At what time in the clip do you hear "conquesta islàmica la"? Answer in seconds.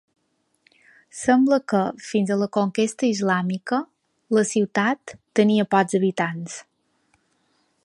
2.57-4.45